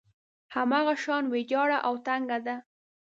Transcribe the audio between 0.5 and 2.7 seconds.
هماغه شان ويجاړه او تنګه ده.